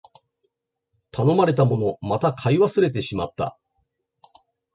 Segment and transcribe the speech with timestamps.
[1.11, 3.59] 頼まれたもの、また買い忘れてしまった